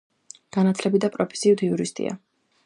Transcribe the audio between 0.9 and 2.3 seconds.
და პროფესიით იურისტია.